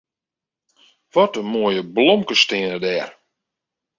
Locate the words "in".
1.41-1.47